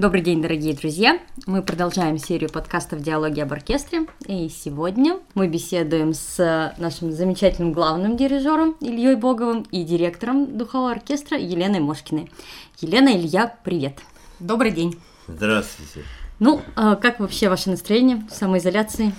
[0.00, 1.20] Добрый день, дорогие друзья!
[1.44, 4.06] Мы продолжаем серию подкастов «Диалоги об оркестре».
[4.26, 11.36] И сегодня мы беседуем с нашим замечательным главным дирижером Ильей Боговым и директором духового оркестра
[11.36, 12.32] Еленой Мошкиной.
[12.78, 13.98] Елена, Илья, привет!
[14.38, 14.98] Добрый день!
[15.28, 16.06] Здравствуйте!
[16.38, 19.12] Ну, а как вообще ваше настроение в самоизоляции?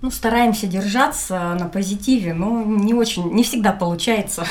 [0.00, 4.46] Ну, стараемся держаться на позитиве, но не очень, не всегда получается.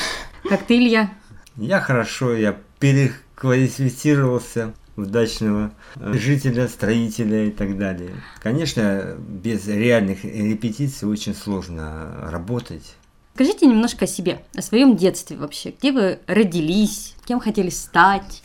[0.48, 1.12] Как ты, Илья?
[1.56, 8.12] Я хорошо, я переквалифицировался в дачного э, жителя, строителя и так далее.
[8.40, 12.94] Конечно, без реальных репетиций очень сложно работать.
[13.34, 15.74] Скажите немножко о себе, о своем детстве вообще.
[15.78, 18.42] Где вы родились, кем хотели стать?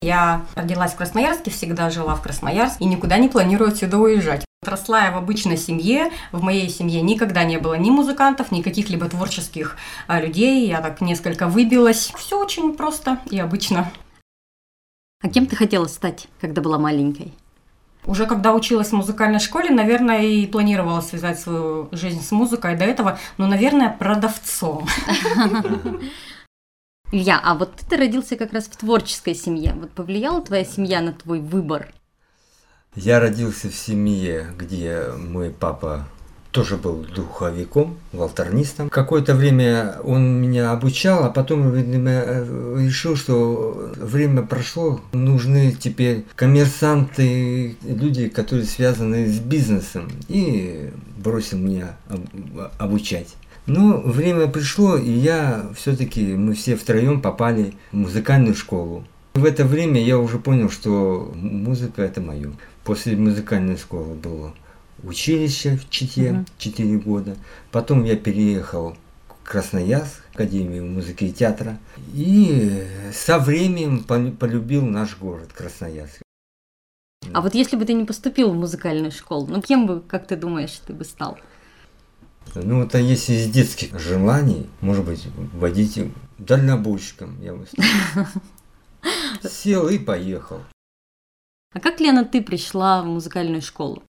[0.00, 4.44] Я родилась в Красноярске, всегда жила в Красноярске и никуда не планирую отсюда уезжать.
[4.64, 6.10] Росла я в обычной семье.
[6.32, 10.66] В моей семье никогда не было ни музыкантов, ни каких-либо творческих а, людей.
[10.66, 12.12] Я так несколько выбилась.
[12.16, 13.90] Все очень просто и обычно.
[15.20, 17.34] А кем ты хотела стать, когда была маленькой?
[18.04, 22.84] Уже когда училась в музыкальной школе, наверное, и планировала связать свою жизнь с музыкой до
[22.84, 24.86] этого, но, наверное, продавцом.
[27.10, 29.74] Илья, а вот ты родился как раз в творческой семье.
[29.74, 31.92] Вот повлияла твоя семья на твой выбор?
[32.94, 36.06] Я родился в семье, где мой папа
[36.58, 38.90] тоже был духовиком, волторнистом.
[38.90, 42.10] Какое-то время он меня обучал, а потом видимо,
[42.76, 51.96] решил, что время прошло, нужны теперь коммерсанты, люди, которые связаны с бизнесом, и бросил меня
[52.78, 53.36] обучать.
[53.66, 59.04] Но время пришло, и я все-таки, мы все втроем попали в музыкальную школу.
[59.34, 62.50] В это время я уже понял, что музыка это мое.
[62.82, 64.54] После музыкальной школы было
[65.02, 66.44] училище в Чите угу.
[66.58, 67.36] 4 года.
[67.70, 68.96] Потом я переехал
[69.28, 71.78] в Красноярск, Академию музыки и театра.
[72.14, 76.22] И со временем полюбил наш город Красноярск.
[77.32, 80.36] А вот если бы ты не поступил в музыкальную школу, ну кем бы, как ты
[80.36, 81.38] думаешь, ты бы стал?
[82.54, 88.26] Ну, это если из детских желаний, может быть, водитель, дальнобойщиком я бы стал.
[89.50, 90.60] Сел и поехал.
[91.74, 94.02] А как, Лена, ты пришла в музыкальную школу?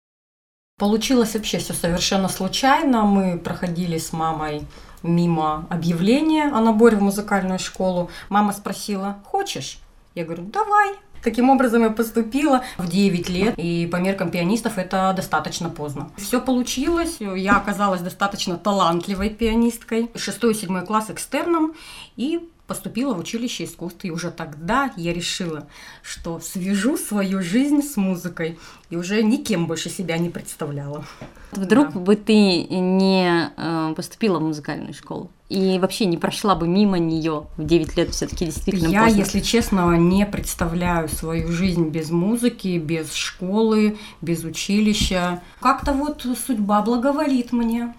[0.79, 3.03] Получилось вообще все совершенно случайно.
[3.03, 4.66] Мы проходили с мамой
[5.03, 8.09] мимо объявления о наборе в музыкальную школу.
[8.29, 9.79] Мама спросила, хочешь?
[10.16, 10.95] Я говорю, давай.
[11.22, 16.12] Таким образом я поступила в 9 лет, и по меркам пианистов это достаточно поздно.
[16.16, 20.09] Все получилось, я оказалась достаточно талантливой пианисткой.
[20.13, 21.73] 6-7 класс экстерном,
[22.16, 22.39] и
[22.69, 25.68] поступила в училище искусств, и уже тогда я решила,
[26.03, 28.59] что свяжу свою жизнь с музыкой,
[28.91, 31.03] и уже никем больше себя не представляла.
[31.52, 32.00] Вдруг да.
[32.00, 35.31] бы ты не э, поступила в музыкальную школу?
[35.50, 39.18] И вообще не прошла бы мимо нее в 9 лет все-таки действительно Я, поздно.
[39.18, 45.41] если честно, не представляю свою жизнь без музыки, без школы, без училища.
[45.59, 47.96] Как-то вот судьба благоволит мне.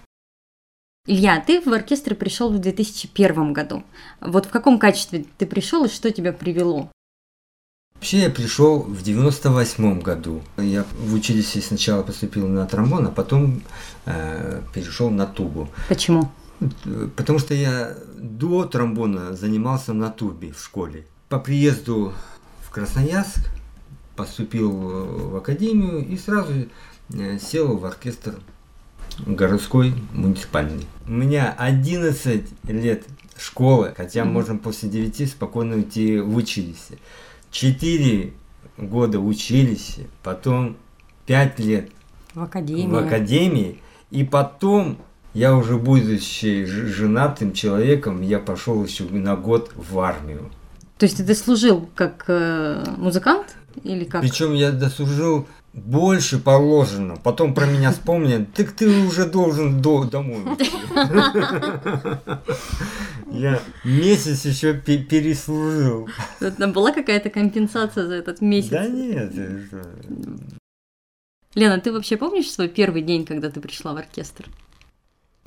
[1.06, 3.84] Илья, ты в оркестр пришел в 2001 году.
[4.20, 6.90] Вот в каком качестве ты пришел и что тебя привело?
[7.94, 10.42] Вообще я пришел в 98 году.
[10.58, 13.62] Я в училище сначала поступил на тромбон, а потом
[14.04, 15.68] э, перешел на тубу.
[15.88, 16.30] Почему?
[17.16, 21.06] Потому что я до тромбона занимался на тубе в школе.
[21.30, 22.12] По приезду
[22.62, 23.50] в Красноярск
[24.16, 26.52] поступил в академию и сразу
[27.14, 28.34] э, сел в оркестр
[29.18, 30.86] городской, муниципальный.
[31.06, 33.04] У меня 11 лет
[33.38, 34.30] школы, хотя mm-hmm.
[34.30, 36.98] можно после 9 спокойно уйти в училище.
[37.50, 38.32] 4
[38.78, 40.76] года в училище, потом
[41.26, 41.90] 5 лет
[42.34, 42.86] в академии.
[42.86, 43.80] в академии,
[44.10, 44.98] и потом
[45.34, 50.50] я уже будучи женатым человеком, я пошел еще на год в армию.
[50.98, 54.20] То есть ты служил как э, музыкант или как?
[54.20, 57.16] Причем я дослужил больше положено.
[57.16, 60.42] Потом про меня вспомнят, так ты уже должен до, домой.
[63.30, 66.08] Я месяц еще переслужил.
[66.58, 68.70] Там была какая-то компенсация за этот месяц?
[68.70, 69.32] Да нет.
[71.54, 74.46] Лена, ты вообще помнишь свой первый день, когда ты пришла в оркестр?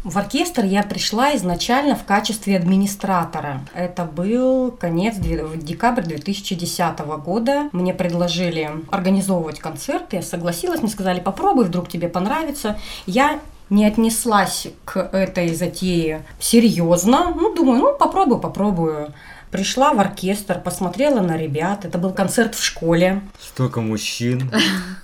[0.04, 3.62] В оркестр я пришла изначально в качестве администратора.
[3.74, 7.70] Это был конец декабря 2010 года.
[7.72, 10.12] Мне предложили организовывать концерт.
[10.12, 12.78] Я согласилась, мне сказали, попробуй, вдруг тебе понравится.
[13.06, 13.40] Я
[13.70, 17.34] не отнеслась к этой затее серьезно.
[17.34, 19.14] Ну, думаю, ну, попробую, попробую.
[19.52, 21.86] Пришла в оркестр, посмотрела на ребят.
[21.86, 23.22] Это был концерт в школе.
[23.40, 24.52] Столько мужчин.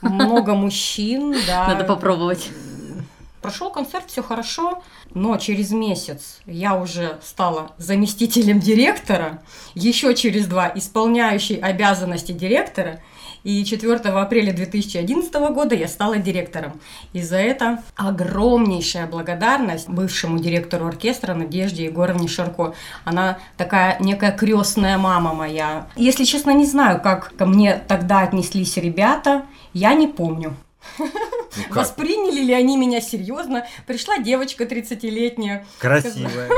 [0.01, 1.67] Много мужчин, да.
[1.67, 2.49] Надо попробовать.
[3.49, 4.83] Прошел концерт, все хорошо,
[5.15, 9.41] но через месяц я уже стала заместителем директора,
[9.73, 12.99] еще через два исполняющей обязанности директора,
[13.43, 16.79] И 4 апреля 2011 года я стала директором.
[17.13, 22.75] И за это огромнейшая благодарность бывшему директору оркестра Надежде Егоровне Шарко.
[23.03, 25.87] Она такая некая крестная мама моя.
[25.95, 30.55] Если честно, не знаю, как ко мне тогда отнеслись ребята, я не помню.
[30.97, 31.07] Ну?
[31.71, 33.65] Восприняли ли они меня серьезно?
[33.87, 36.49] Пришла девочка 30-летняя, Красивая.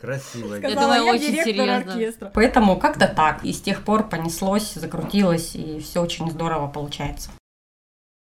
[0.00, 0.60] Красивая.
[0.60, 1.92] Я сказала, думаю, я очень директор серьезно.
[1.92, 2.30] оркестра.
[2.34, 3.44] Поэтому как-то так.
[3.44, 7.30] И с тех пор понеслось, закрутилось, и все очень здорово получается.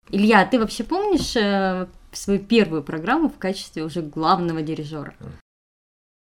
[0.10, 5.16] Илья, а ты вообще помнишь э, свою первую программу в качестве уже главного дирижера?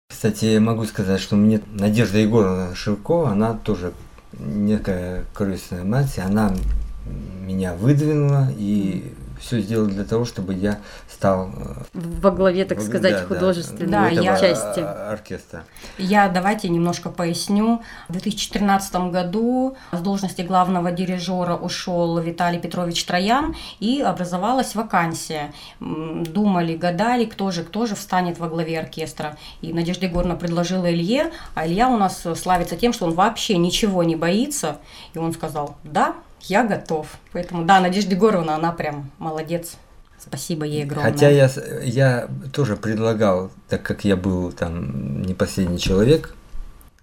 [0.09, 3.93] Кстати, я могу сказать, что мне Надежда Егоровна Ширко, она тоже
[4.39, 6.53] некая крестная мать, и она
[7.05, 10.79] меня выдвинула и все сделала для того, чтобы я
[11.11, 14.79] стал э, Во главе, так во- сказать, да, художественной Да, я- части.
[14.79, 15.65] оркестра.
[15.99, 17.81] Я давайте немножко поясню.
[18.07, 25.53] В 2013 году с должности главного дирижера ушел Виталий Петрович Троян, и образовалась вакансия.
[25.79, 29.37] Думали, гадали, кто же, кто же встанет во главе оркестра.
[29.61, 34.01] И Надежда Егоровна предложила Илье, а Илья у нас славится тем, что он вообще ничего
[34.03, 34.77] не боится.
[35.13, 36.15] И он сказал, да,
[36.49, 37.07] я готов.
[37.31, 39.75] Поэтому, да, Надежда Егоровна, она прям молодец.
[40.19, 41.11] Спасибо ей огромное.
[41.11, 41.49] Хотя я,
[41.83, 46.33] я тоже предлагал, так как я был там не последний человек.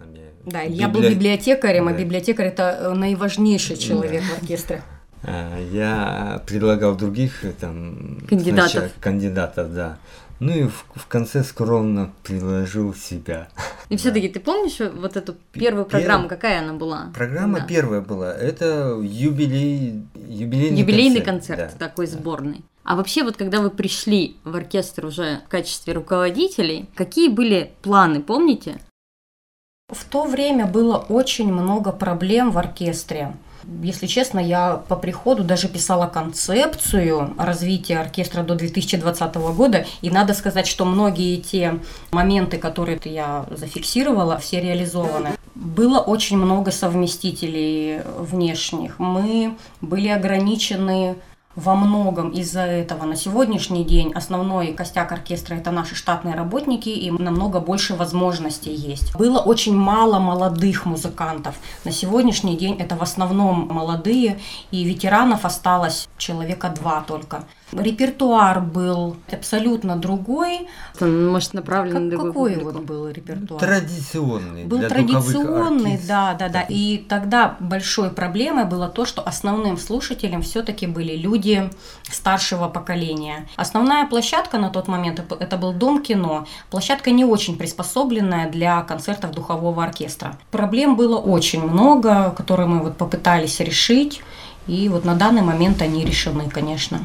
[0.01, 0.07] я
[0.45, 1.99] Да, Илья был библи- библиотекарем, а Да.
[1.99, 4.83] библиотекарь это наиважнейший человек в оркестре.
[5.25, 8.71] А, Я предлагал других э, там Кандидатов.
[8.71, 9.99] сначала кандидатов, да.
[10.41, 13.49] Ну и в, в конце скромно предложил себя.
[13.89, 17.11] И все-таки ты помнишь вот эту первую программу, какая она была?
[17.15, 17.67] Программа Да.
[17.67, 18.35] первая была.
[18.35, 21.61] Это юбилей, юбилейный, Юбилейный концерт.
[21.61, 21.87] концерт да.
[21.89, 22.63] такой сборный.
[22.83, 28.21] А вообще, вот когда вы пришли в оркестр уже в качестве руководителей, какие были планы,
[28.21, 28.81] помните?
[29.89, 33.37] В то время было очень много проблем в оркестре.
[33.83, 40.35] Если честно, я по приходу даже писала концепцию развития оркестра до 2020 года, и надо
[40.35, 41.79] сказать, что многие те
[42.11, 45.31] моменты, которые я зафиксировала, все реализованы.
[45.55, 48.99] Было очень много совместителей внешних.
[48.99, 51.17] Мы были ограничены
[51.57, 57.11] во многом из-за этого на сегодняшний день основной костяк оркестра это наши штатные работники, и
[57.11, 59.15] намного больше возможностей есть.
[59.17, 61.55] Было очень мало молодых музыкантов.
[61.85, 64.41] На сегодняшний день это в основном молодые,
[64.71, 67.45] и ветеранов осталось человека два только.
[67.73, 70.69] Репертуар был абсолютно другой.
[70.99, 72.71] Там, Может, направлен Как- на какой публику?
[72.73, 73.61] вот был репертуар?
[73.61, 74.65] Традиционный.
[74.65, 76.63] был традиционный, да, да, да.
[76.69, 81.71] И тогда большой проблемой было то, что основным слушателем все-таки были люди
[82.11, 83.49] старшего поколения.
[83.57, 86.47] Основная площадка на тот момент это- это был дом кино.
[86.71, 90.37] Площадка не очень приспособленная для концертов духового оркестра.
[90.51, 94.23] Проблем было очень много, которые мы вот попытались решить.
[94.69, 97.01] И вот на данный момент они решены, конечно.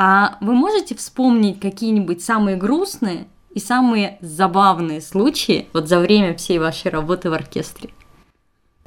[0.00, 6.60] А вы можете вспомнить какие-нибудь самые грустные и самые забавные случаи вот за время всей
[6.60, 7.90] вашей работы в оркестре?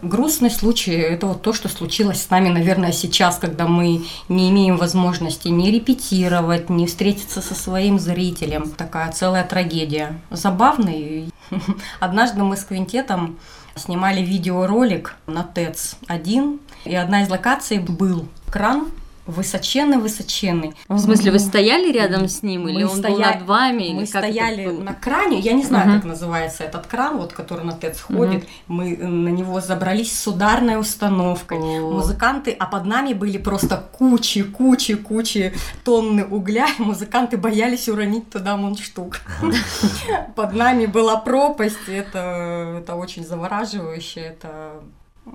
[0.01, 4.77] Грустный случай– это вот то, что случилось с нами, наверное, сейчас, когда мы не имеем
[4.77, 8.72] возможности ни репетировать, ни встретиться со своим зрителем.
[8.72, 10.18] Такая целая трагедия.
[10.30, 11.30] Забавный.
[12.00, 13.38] Однажды мы с квинтетом
[13.75, 18.88] снимали видеоролик на ТЭЦ-1, и одна из локаций был кран
[19.28, 20.74] высоченный-высоченный.
[20.88, 23.92] В смысле, вы стояли рядом с ним, или Мы он был стоя- над вами?
[23.94, 25.96] Мы стояли на кране, я не знаю, Мгм.
[25.98, 28.46] как называется этот кран, вот, который на ТЭЦ ходит.
[28.68, 31.60] Мы э, на него забрались с ударной установкой.
[31.80, 31.92] О.
[31.92, 38.30] Музыканты, а под нами были просто кучи, кучи, кучи тонны угля, и музыканты боялись уронить
[38.30, 39.18] туда мундштук.
[40.36, 44.82] Под нами была пропасть, это, это очень завораживающе, это,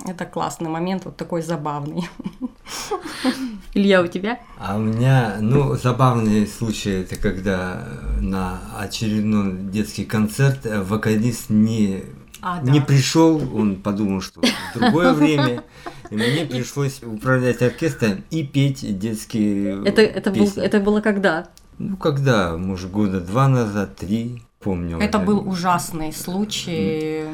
[0.05, 2.09] это классный момент, вот такой забавный.
[3.75, 4.41] Илья, у тебя?
[4.59, 11.51] А у меня, ну, забавный случай, это когда э, на очередной детский концерт э, вокалист
[11.51, 12.05] не,
[12.41, 12.87] А, не да.
[12.87, 15.63] пришел, он подумал, что в другое время,
[16.11, 20.63] и мне пришлось управлять оркестром и петь детские Это, это, был, песни.
[20.63, 21.49] это было когда?
[21.79, 24.99] Ну, когда, может, года два назад, три, помню.
[24.99, 25.27] Это уже.
[25.27, 27.25] был ужасный случай.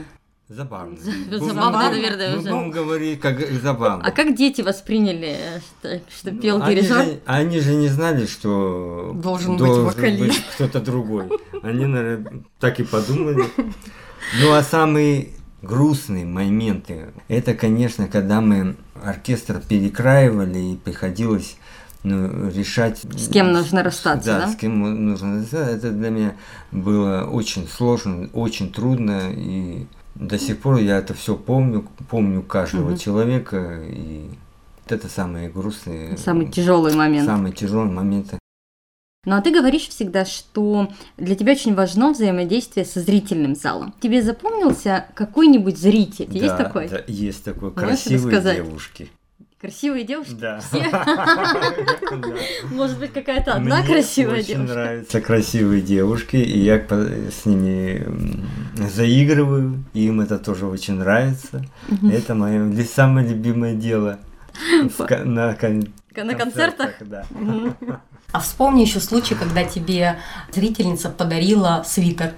[0.54, 0.98] Забавно.
[1.30, 2.50] Забавно, наверное, уже.
[2.50, 4.04] будем говорить, как забавно.
[4.04, 7.04] А как дети восприняли, что, что пел Ну, они дирижер?
[7.04, 10.42] же, они же не знали, что Должен быть вокалист.
[10.54, 11.28] кто-то другой.
[11.62, 13.44] Они, наверное, так и подумали.
[14.40, 15.28] Ну, а самые
[15.62, 21.56] грустные моменты, это, конечно, когда мы оркестр перекраивали и приходилось
[22.02, 22.98] ну, решать...
[23.16, 24.48] С кем нужно расстаться, да?
[24.48, 25.70] с кем нужно расстаться.
[25.70, 26.34] Это для меня
[26.72, 29.86] было очень сложно, очень трудно, и
[30.26, 32.98] до сих пор я это все помню, помню каждого Мгм.
[32.98, 34.30] человека, и
[34.88, 37.24] Это самые грустные, Самый тяжелый момент.
[37.26, 38.38] самые тяжелые моменты.
[39.24, 43.94] Ну а ты говоришь всегда, что для тебя очень важно взаимодействие со зрительным залом.
[44.00, 46.26] Тебе запомнился какой-нибудь зритель?
[46.26, 46.88] Да, Есть такой?
[46.88, 47.70] да, есть такой.
[47.70, 49.08] Можешь Красивые девушки.
[49.62, 50.34] Красивые девушки?
[50.34, 50.58] Да.
[50.58, 50.84] Все?
[52.70, 54.74] Может быть, какая-то одна Мне красивая очень девушка?
[54.74, 58.04] нравятся красивые девушки, и я с ними
[58.76, 61.64] заигрываю, и им это тоже очень нравится.
[62.12, 64.18] Это мое самое любимое дело
[65.08, 65.56] на,
[66.16, 66.94] На концертах?
[67.00, 67.24] да.
[68.32, 70.18] А вспомни еще случай, когда тебе
[70.52, 72.32] зрительница подарила свитер.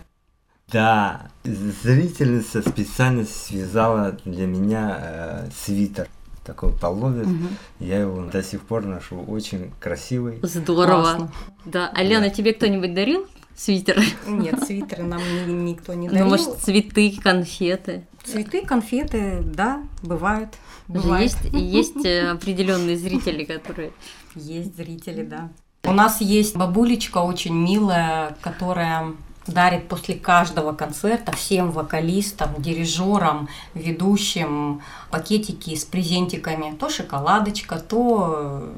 [0.72, 6.08] Да, зрительница специально связала для меня э, свитер,
[6.44, 7.26] такой половец.
[7.26, 7.48] Мгм.
[7.80, 10.38] Я его до сих пор ношу, очень красивый.
[10.42, 11.02] Здорово.
[11.02, 11.32] Классно.
[11.64, 12.30] Да, Алена, Да.
[12.30, 14.00] тебе кто-нибудь дарил свитер?
[14.26, 16.28] Нет, свитеры нам ни- никто не Ну, дарил.
[16.28, 18.06] может, цветы, конфеты?
[18.22, 20.54] Цветы, конфеты, да, бывают.
[20.88, 21.32] Же Бывает.
[21.52, 23.92] Есть, есть э, определенные зрители, которые...
[24.34, 25.50] Есть зрители, да.
[25.84, 29.12] У нас есть бабулечка очень милая, которая
[29.46, 36.76] дарит после каждого концерта всем вокалистам, дирижерам, ведущим пакетики с презентиками.
[36.76, 38.72] То шоколадочка, то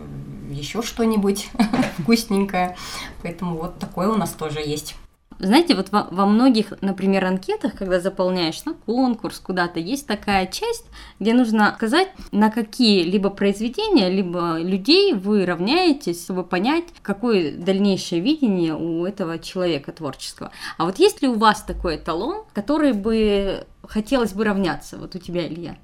[0.50, 1.50] еще что-нибудь
[1.98, 2.76] вкусненькое.
[3.22, 4.96] Поэтому вот такое у нас тоже есть.
[5.38, 10.86] Знаете, вот во, во многих, например, анкетах, когда заполняешь на конкурс куда-то, есть такая часть,
[11.20, 18.20] где нужно сказать, на какие либо произведения, либо людей вы равняетесь, чтобы понять, какое дальнейшее
[18.20, 20.50] видение у этого человека творческого.
[20.78, 25.18] А вот есть ли у вас такой эталон, который бы хотелось бы равняться, вот у
[25.18, 25.76] тебя, Илья?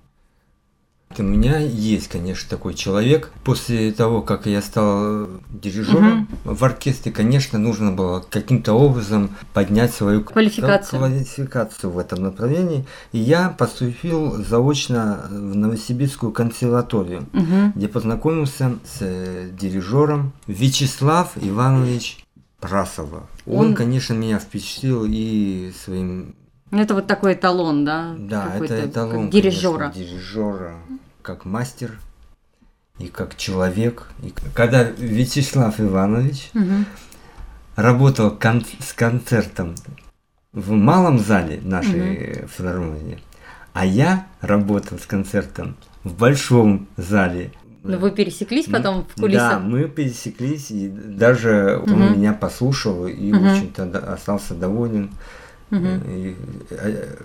[1.19, 3.31] У меня есть, конечно, такой человек.
[3.45, 10.23] После того, как я стал дирижером в оркестре, конечно, нужно было каким-то образом поднять свою
[10.23, 10.99] Квалификацию.
[10.99, 12.85] квалификацию в этом направлении.
[13.13, 17.73] И я поступил заочно в Новосибирскую консерваторию, Мгм.
[17.77, 22.25] где познакомился с э, дирижером Вячеслав Иванович
[22.61, 23.27] Прасова.
[23.47, 26.35] Он, Он- конечно, меня впечатлил и своим
[26.73, 28.15] Это вот такой эталон, да?
[28.19, 29.91] да, это эталон как дирижера.
[29.91, 30.75] конечно, дирижера,
[31.21, 31.99] как мастер
[32.99, 34.09] и как человек.
[34.23, 36.87] И когда Вячеслав Иванович Мгм.
[37.77, 39.75] работал кон- с концертом
[40.55, 43.19] в малом зале нашей филармонии,
[43.75, 47.53] а я работал с концертом в большом зале.
[47.85, 49.63] Ну, вы пересеклись потом в Да, кулисах?
[49.63, 51.93] мы пересеклись, и даже Мгм.
[52.03, 55.11] он меня послушал и, в общем-то, да- остался доволен,
[55.73, 56.35] Э,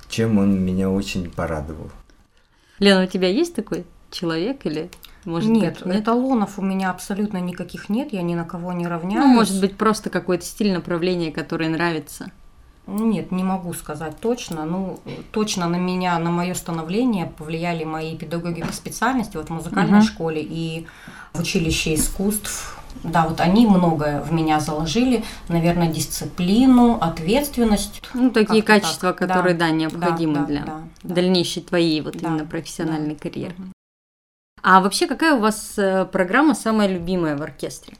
[0.09, 1.91] чем он меня очень порадовал.
[2.79, 4.89] Лена, у тебя есть такой человек или
[5.25, 9.25] может нет, быть, эталонов у меня абсолютно никаких нет, я ни на кого не равняюсь.
[9.25, 12.31] Ну, может быть, просто какой-то стиль направления, который нравится.
[12.87, 14.63] Нет, не могу сказать точно.
[14.63, 15.01] Ну,
[15.33, 20.07] точно на меня, на мое становление повлияли мои педагоги по специальности вот в музыкальной Мгм.
[20.07, 20.87] школе и
[21.33, 22.76] в училище искусств.
[23.03, 25.23] Да, вот они многое в меня заложили.
[25.49, 28.01] Наверное, дисциплину, ответственность.
[28.13, 29.17] Ну, такие Как-то качества, так.
[29.17, 31.15] которые, да, Да, необходимы да, для да, да.
[31.15, 33.19] дальнейшей твоей вот Да, именно профессиональной да.
[33.21, 33.55] карьеры.
[34.63, 37.95] А вообще, какая у вас э, программа самая любимая в оркестре?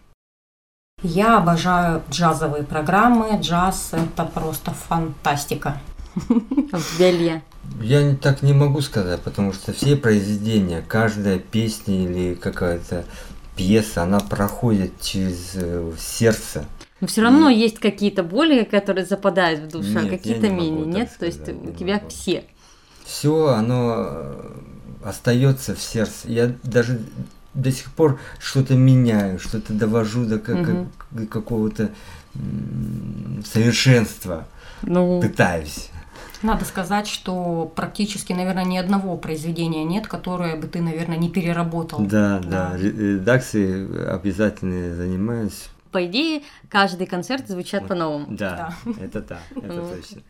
[1.03, 3.37] Я обожаю джазовые программы.
[3.39, 5.79] Джаз– это просто фантастика.
[6.71, 7.41] А у тебя, Илья?
[7.81, 13.05] Я так не могу сказать, потому что все произведения, каждая песня или какая-то
[13.57, 16.65] пьеса, она проходит через э, сердце.
[17.01, 20.71] Но все равно есть какие-то боли, которые западают в душу, а Нет, я какие-то не
[20.71, 20.85] менее.
[20.85, 22.09] Нет, то есть сказать, у тебя могу.
[22.09, 22.43] все.
[23.05, 24.51] Все, оно э,
[25.03, 26.27] остается в сердце.
[26.27, 26.99] Я даже
[27.53, 31.89] до сих пор что-то меняю, что-то довожу до как- как- какого-то
[33.45, 34.47] совершенства.
[34.83, 35.89] Ну, Пытаюсь.
[36.43, 41.99] Надо сказать, что практически, наверное, ни одного произведения нет, которое бы ты, наверное, не переработал.
[42.01, 42.77] Да, да, Да.
[42.77, 45.69] ре- редакции обязательно занимаюсь.
[45.91, 48.27] по идее, каждый концерт звучат по-новому.
[48.29, 49.95] Да, это да, это Вот.
[49.95, 50.21] точно.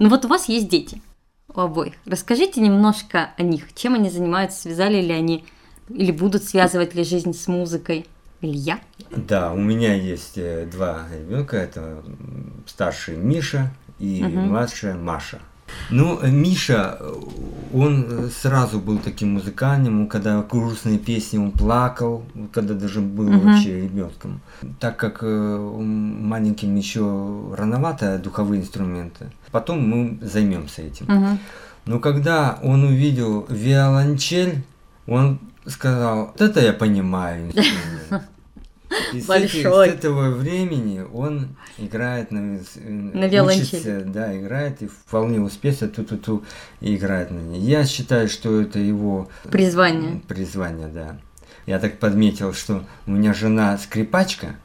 [0.00, 1.02] Ну вот у вас есть дети
[1.48, 1.94] у обоих.
[2.06, 3.74] Расскажите немножко о них.
[3.74, 4.62] Чем они занимаются?
[4.62, 5.44] Связали ли они
[5.90, 8.06] или будут связывать ли жизнь с музыкой?
[8.40, 8.78] Илья?
[9.10, 11.56] Да, у меня есть э, два ребенка.
[11.58, 12.02] Это
[12.66, 14.48] старший Миша и Мгм.
[14.48, 15.38] младшая Маша.
[15.90, 16.98] Ну, Миша,
[17.72, 23.40] он сразу был таким музыкальным, когда грустные песни он плакал, когда даже был Мгм.
[23.40, 24.40] вообще ребенком.
[24.78, 25.26] Так как э,
[25.80, 31.06] маленьким еще рановато духовые инструменты, потом мы займемся этим.
[31.06, 31.38] Мгм.
[31.86, 34.62] Но когда он увидел виолончель,
[35.06, 37.52] он сказал, вот это я понимаю.
[39.12, 39.88] И с, Большой.
[39.88, 42.40] эти- с этого времени он играет на,
[42.76, 44.02] На виолончели.
[44.06, 46.44] да, играет и вполне успешно ту-ту-ту
[46.80, 47.60] и играет на ней.
[47.60, 50.12] Я считаю, что это его Призвание.
[50.12, 51.18] м, призвание, да.
[51.66, 54.56] Я так подметил, что у меня жена скрипачка,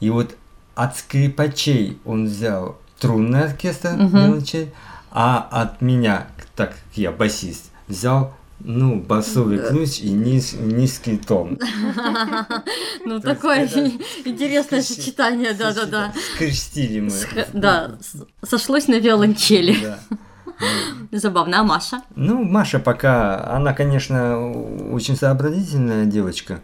[0.00, 0.34] и вот
[0.74, 4.70] от скрипачей он взял струнный оркестр, виолончель,
[5.10, 8.34] а от меня, так как я басист, взял
[8.64, 11.58] ну, басовый ключ и низ- низкий тон.
[13.04, 13.66] Ну, такое
[14.24, 16.12] интересное сочетание, да-да-да.
[16.34, 17.10] Скрестили мы.
[17.52, 17.98] Да,
[18.42, 19.76] сошлось на виолончели.
[21.12, 21.60] Забавно.
[21.60, 22.02] А Маша?
[22.14, 24.50] Ну, Маша пока, она, конечно,
[24.92, 26.60] очень сообразительная девочка.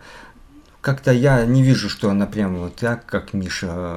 [0.81, 3.97] Как-то я не вижу, что она прямо вот так, как Миша,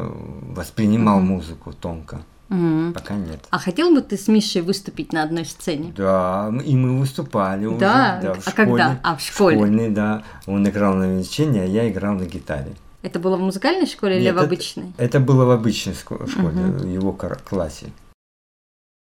[0.55, 1.27] воспринимал Мгм.
[1.27, 2.23] музыку тонко.
[2.51, 2.91] М.
[2.93, 3.39] Пока нет.
[3.49, 5.93] А хотел бы ты с Мишей выступить на одной сцене?
[5.95, 7.79] Да, и мы выступали уже.
[7.79, 8.19] Да?
[8.21, 8.55] да, в А школе.
[8.67, 8.99] когда?
[9.03, 9.55] А, в школе.
[9.55, 10.23] Школьный, да.
[10.45, 12.73] Он играл на венчании, а я играл на гитаре.
[13.03, 14.93] Это было в музыкальной школе или Нет, в это- обычной?
[14.97, 17.87] Это было в обычной школе, в его классе.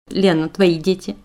[0.10, 1.16] Лена, твои дети?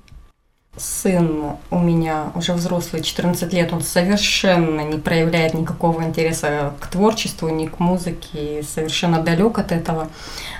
[0.76, 7.48] Сын у меня уже взрослый, 14 лет, он совершенно не проявляет никакого интереса к творчеству,
[7.48, 10.08] ни к музыке, совершенно далек от этого.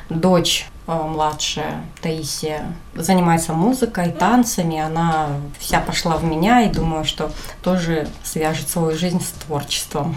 [0.08, 5.28] Дочь э, младшая, Таисия, занимается музыкой, танцами, она
[5.60, 7.30] вся пошла в меня и думаю, что
[7.62, 10.16] тоже свяжет свою жизнь с творчеством.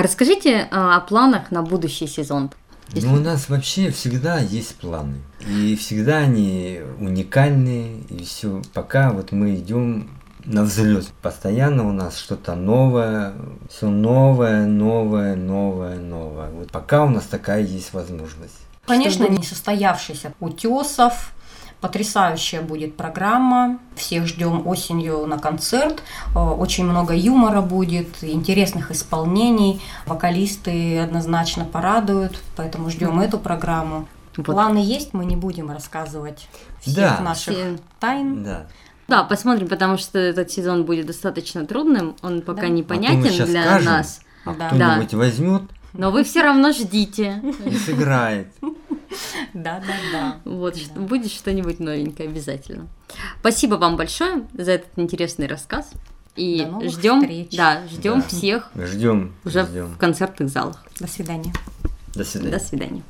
[0.00, 2.50] Расскажите а, о планах на будущий сезон.
[2.92, 5.16] Если- Ну, у нас вообще всегда есть планы.
[5.46, 8.00] И всегда они уникальные.
[8.10, 8.62] И все.
[8.74, 10.08] Пока вот мы идем
[10.44, 11.08] на взлет.
[11.22, 13.34] Постоянно у нас что-то новое.
[13.68, 16.50] Все новое, новое, новое, новое.
[16.50, 18.54] Вот пока у нас такая есть возможность.
[18.86, 21.32] Конечно, Чтобы- не состоявшийся утесов.
[21.80, 23.78] Потрясающая будет программа.
[23.96, 26.02] Всех ждем осенью на концерт.
[26.34, 29.80] Э, Очень много юмора будет, интересных исполнений.
[30.06, 34.06] Вокалисты однозначно порадуют, поэтому ждем эту программу.
[34.36, 34.44] Вот.
[34.46, 36.48] Планы есть, мы не будем рассказывать
[36.80, 37.20] всех Да.
[37.20, 38.44] наших Все- тайн.
[38.44, 38.66] Да.
[39.08, 42.14] Да, посмотрим, потому что этот сезон будет достаточно трудным.
[42.22, 42.68] Он пока Да.
[42.68, 43.92] непонятен А мы щас для скажем.
[43.92, 44.20] нас.
[44.44, 44.68] А Да.
[44.68, 45.62] кто-нибудь возьмет
[45.92, 47.42] Но вы все равно ждите.
[47.66, 48.52] и сыграет.
[49.54, 50.36] Да, да, да.
[50.44, 51.00] Вот, Да.
[51.00, 52.86] будет что-нибудь новенькое обязательно.
[53.40, 55.90] Спасибо вам большое за этот интересный рассказ.
[56.36, 58.26] И ждем, да, ждем Да.
[58.28, 59.34] всех Ждем.
[59.44, 59.86] уже ждем.
[59.86, 60.84] в концертных залах.
[61.00, 61.52] До свидания.
[62.14, 62.50] До свидания.
[62.52, 63.02] До свидания.